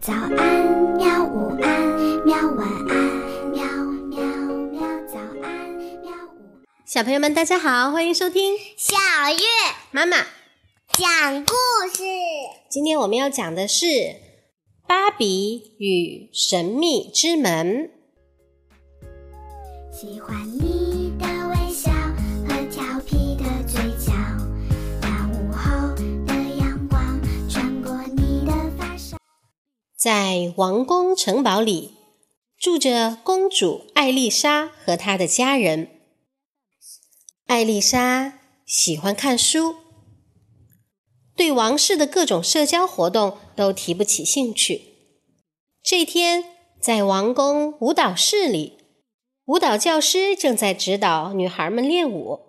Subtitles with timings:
[0.00, 1.24] 早安，喵！
[1.26, 2.34] 午安，喵！
[2.56, 3.62] 晚安，喵
[4.08, 4.22] 喵
[4.72, 4.80] 喵！
[5.06, 5.68] 早安，
[6.00, 6.10] 喵！
[6.10, 6.86] 午安。
[6.86, 8.96] 小朋友们，大家好，欢迎收听小
[9.30, 9.44] 月
[9.90, 10.16] 妈妈。
[10.94, 11.52] 讲故
[11.94, 12.02] 事，
[12.70, 13.84] 今天我们要讲的是
[14.86, 17.90] 《芭比与神秘之门》。
[19.92, 20.99] 喜欢你
[30.00, 31.90] 在王宫城堡里，
[32.56, 35.90] 住着公主艾丽莎和她的家人。
[37.44, 39.74] 艾丽莎喜欢看书，
[41.36, 44.80] 对王室的各种社交活动都提不起兴趣。
[45.82, 46.44] 这天，
[46.80, 48.78] 在王宫舞蹈室里，
[49.44, 52.40] 舞蹈教师正在指导女孩们练舞。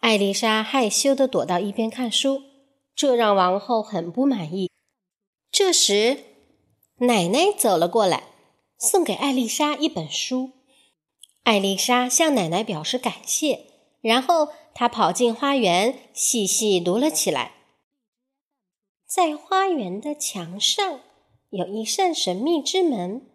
[0.00, 2.42] 艾丽莎害羞地躲到一边看书，
[2.94, 4.70] 这让王后很不满意。
[5.50, 6.24] 这时，
[7.02, 8.28] 奶奶走了过来，
[8.78, 10.50] 送给艾丽莎一本书。
[11.42, 13.66] 艾丽莎向奶奶表示感谢，
[14.00, 17.54] 然后她跑进花园，细细读了起来。
[19.04, 21.00] 在花园的墙上
[21.50, 23.26] 有一扇神秘之门，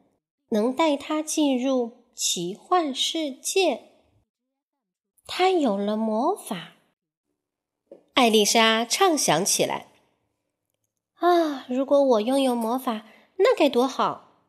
[0.51, 3.91] 能带她进入奇幻世界。
[5.25, 6.75] 她有了魔法，
[8.13, 9.87] 艾丽莎畅想起来。
[11.15, 13.05] 啊，如果我拥有魔法，
[13.37, 14.43] 那该多好！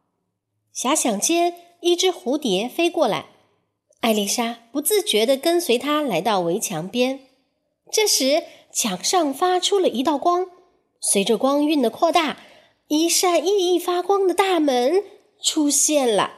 [0.75, 3.27] 遐想间，一只蝴蝶飞过来，
[4.01, 7.21] 艾丽莎不自觉地跟随它来到围墙边。
[7.91, 10.47] 这时，墙上发出了一道光，
[11.01, 12.39] 随着光晕的扩大，
[12.89, 15.03] 一扇熠熠发光的大门
[15.43, 16.35] 出现了。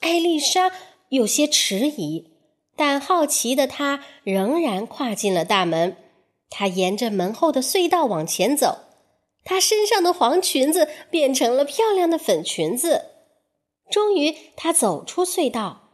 [0.00, 0.70] 艾丽莎
[1.08, 2.30] 有些迟疑，
[2.76, 5.96] 但好奇的她仍然跨进了大门。
[6.48, 8.89] 她沿着门后的隧道往前走。
[9.44, 13.06] 她身上的黄裙子变成了漂亮的粉裙子。
[13.90, 15.90] 终于，她走出隧道，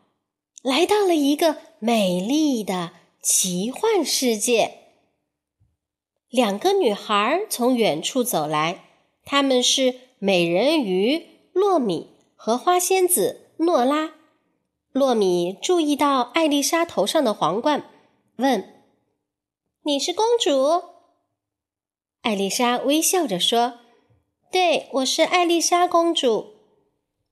[0.63, 4.79] 来到了一个美丽的奇幻世界。
[6.29, 8.85] 两个女孩从远处走来，
[9.25, 14.15] 她们是美人鱼洛米和花仙子诺拉。
[14.93, 17.89] 洛米注意到艾丽莎头上的皇冠，
[18.37, 18.83] 问
[19.85, 20.96] ：“你是公主？”
[22.27, 23.75] 艾丽莎微笑着说
[24.51, 26.55] ：“对，我是艾丽莎公主。”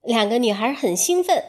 [0.05, 1.47] 两个女孩很兴奋，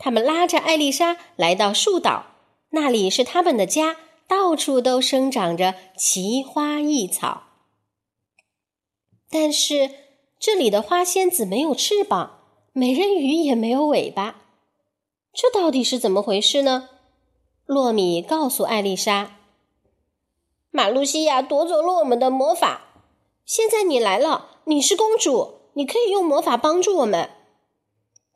[0.00, 2.26] 她们拉着艾丽莎来到树岛，
[2.70, 7.44] 那里是他们的家，到处都生长着奇花异草。
[9.30, 9.90] 但是
[10.40, 12.40] 这里的花仙子没有翅膀，
[12.72, 14.42] 美人鱼也没有尾巴，
[15.32, 16.88] 这到底是怎么回事呢？
[17.64, 19.36] 洛米告诉艾丽莎
[20.72, 22.86] ：“马露西亚夺走了我们的魔法。”
[23.48, 27.30] 现在你来了，你是公主，你可以用魔法帮助我们。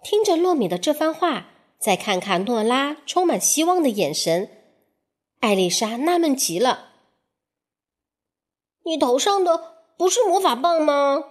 [0.03, 4.49] 听着洛米的这番话，再看看诺拉充满希望的眼神，
[5.41, 6.93] 艾丽莎纳闷极了
[8.87, 11.23] ：“你头上的不是魔法棒吗？”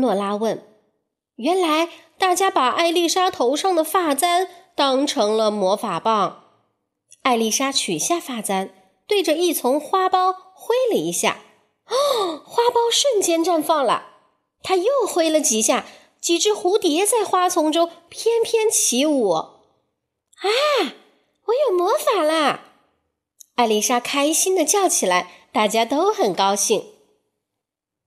[0.00, 0.66] 诺拉问。
[1.34, 6.44] 原来大家把艾丽莎头上的发簪当成了魔法棒。
[7.20, 8.70] 艾丽莎取下发簪，
[9.06, 11.40] 对着一丛花苞挥了一下。
[12.54, 14.10] 花苞瞬间绽放了。
[14.62, 15.84] 他又挥了几下，
[16.20, 19.30] 几只蝴蝶在花丛中翩翩起舞。
[19.32, 19.58] 啊，
[21.46, 22.60] 我有魔法啦！
[23.56, 26.92] 艾丽莎开心的叫起来，大家都很高兴。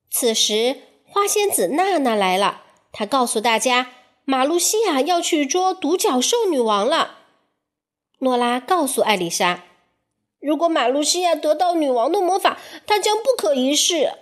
[0.10, 2.62] 此时，花仙子娜娜来了，
[2.94, 3.92] 她告诉大家，
[4.24, 7.18] 马露西亚要去捉独角兽女王了。
[8.20, 9.66] 诺拉告诉艾丽莎。
[10.40, 14.14] 如果马露西亚得到女王的魔法，她将不可一世。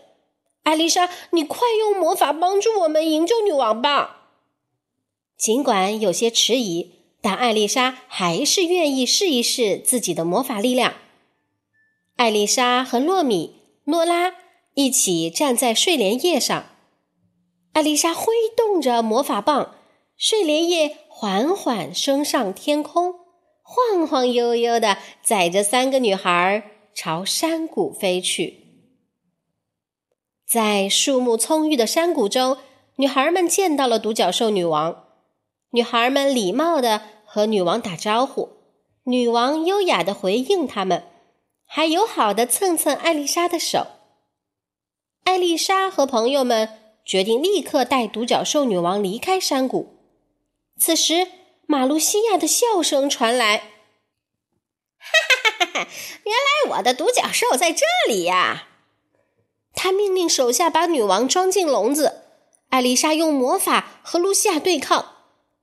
[0.66, 4.32] 艾丽莎，你快用魔法帮助我们营救女王吧！
[5.38, 10.96] 尽管有些迟疑，但艾丽莎还是愿意试一试自己的魔法力量。
[12.16, 13.56] 艾丽莎和洛米、
[13.86, 14.34] 诺拉
[14.74, 16.66] 一起站在睡莲叶上，
[17.74, 19.76] 艾丽莎挥动着魔法棒，
[20.18, 23.14] 睡莲叶缓缓升上天空。
[23.62, 28.65] 晃晃悠悠的载着三个女孩朝山谷飞去。
[30.48, 32.58] 在树木葱郁的山谷中，
[32.96, 35.06] 女孩们见到了独角兽女王。
[35.72, 38.50] 女孩们礼貌地和女王打招呼，
[39.04, 41.04] 女王优雅地回应她们，
[41.66, 43.88] 还友好的蹭蹭艾丽莎的手。
[45.24, 46.70] 艾丽莎和朋友们
[47.04, 49.98] 决定立刻带独角兽女王离开山谷。
[50.78, 51.28] 此时。
[51.68, 53.66] 马露西亚的笑声传来，哈
[55.00, 55.88] 哈哈哈哈！
[56.24, 58.68] 原来我的独角兽在这里呀！
[59.76, 62.22] 他命令手下把女王装进笼子。
[62.70, 65.06] 艾丽莎用魔法和露西亚对抗，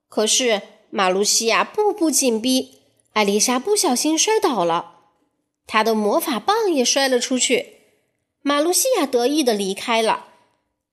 [0.08, 2.80] 可是马露西亚步步紧逼，
[3.12, 5.00] 艾丽莎不小心摔倒了，
[5.66, 7.80] 她的魔法棒也摔了出去。
[8.42, 10.26] 马露西亚得意的离开了，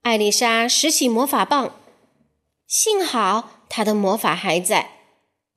[0.02, 1.76] 艾丽莎拾起魔法棒，
[2.68, 4.92] 幸好她的魔法还在。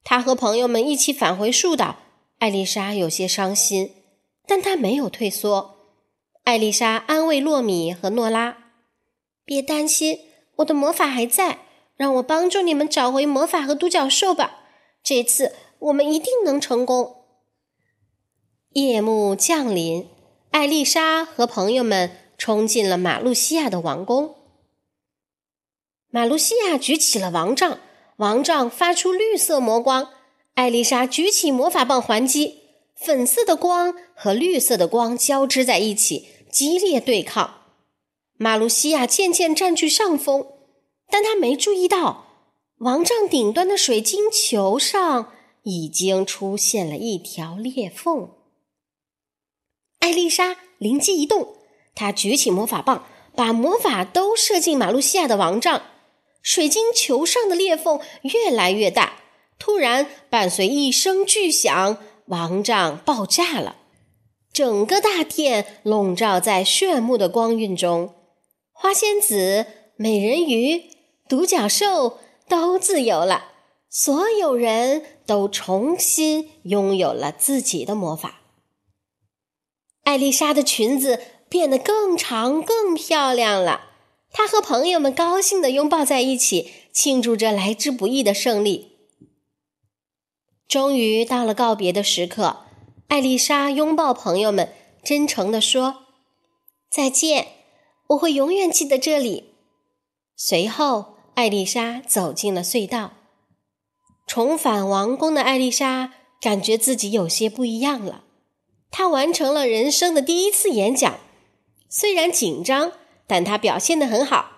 [0.05, 1.97] 她和朋友们一起返回树岛，
[2.39, 3.95] 艾丽莎有些伤心，
[4.47, 5.72] 但她没有退缩。
[6.45, 8.59] 艾丽莎安慰洛米和诺拉
[9.45, 10.19] ：“别担心。”
[10.57, 11.61] 我的魔法还在，
[11.97, 14.59] 让我帮助你们找回魔法和独角兽吧。
[15.03, 17.25] 这次我们一定能成功。
[18.75, 20.09] 夜幕降临，
[20.51, 24.37] 艾丽莎和朋友们冲进了马路西亚的王宫。
[26.11, 27.81] 马路西亚举起了王杖，
[28.17, 30.11] 王杖发出绿色魔光。
[30.55, 32.62] 艾丽莎举起魔法棒还击，
[33.05, 37.63] 粉色的光和绿色的光交织在一起，激烈对抗。
[38.37, 40.47] 马路西亚渐渐占据上风，
[41.11, 42.27] 但他没注意到
[42.79, 45.33] 王杖顶端的水晶球上
[45.63, 48.31] 已经出现了一条裂缝。
[50.01, 51.55] 艾丽莎灵机一动，
[51.95, 53.07] 她举起魔法棒，
[53.37, 55.83] 把魔法都射进马路西亚的王杖，
[56.43, 59.21] 水晶球上的裂缝越来越大。
[59.61, 61.99] 突然，伴随一声巨响，
[62.33, 63.77] 王杖爆炸了，
[64.55, 68.15] 整个大殿笼罩在炫目的光晕中。
[68.73, 70.85] 花仙子、美人鱼、
[71.29, 72.19] 独角兽
[72.49, 73.53] 都自由了，
[73.91, 78.41] 所有人都重新拥有了自己的魔法。
[80.05, 81.21] 艾丽莎的裙子
[81.51, 83.91] 变得更长、更漂亮了，
[84.33, 88.92] 她和朋友们高兴地拥抱在一起，庆祝着来之不易的胜利。
[90.73, 92.61] 终于到了告别的时刻，
[93.09, 94.73] 艾丽莎拥抱朋友们，
[95.05, 96.07] 真诚地说
[96.91, 97.49] ：“再见。”
[98.09, 99.53] 我会永远记得这里。
[100.35, 103.11] 随后，艾丽莎走进了隧道。
[104.27, 108.25] 重返王宫的艾丽莎感觉自己有些不一样了。
[108.91, 111.19] 她完成了人生的第一次演讲，
[111.91, 112.93] 虽然紧张，
[113.27, 114.53] 但她表现得很好。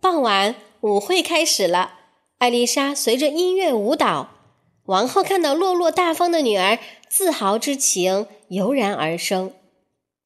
[0.00, 2.00] 傍晚，舞会开始了。
[2.38, 4.33] 艾丽莎随着音乐舞蹈。
[4.86, 6.78] 王后看到落落大方的女儿，
[7.08, 9.52] 自豪之情油然而生。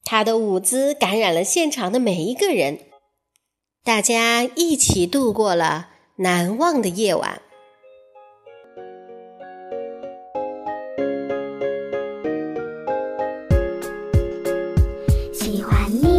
[0.05, 2.81] 她的舞姿感染了现场的每一个人，
[3.85, 7.41] 大家一起度过了难忘的夜晚。
[15.33, 16.18] 喜欢你。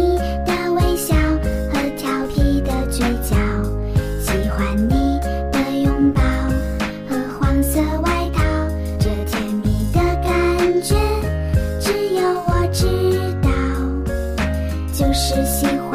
[15.00, 15.89] 就是喜欢